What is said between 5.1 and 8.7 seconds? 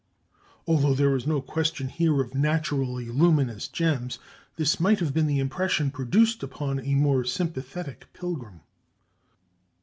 been the impression produced upon a more sympathetic pilgrim.